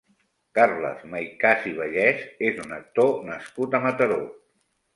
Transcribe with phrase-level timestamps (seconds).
[0.59, 4.21] Carles Maicas i Vallès és un actor nascut a Mataró.